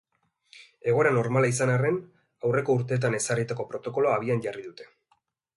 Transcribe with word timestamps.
Egoera 0.93 1.11
normala 1.17 1.51
izan 1.51 1.73
arren, 1.75 2.01
aurreko 2.49 2.79
urteetan 2.79 3.21
ezarritako 3.21 3.69
protokoloa 3.75 4.19
abian 4.23 4.43
jarri 4.49 4.69
dute. 4.71 4.93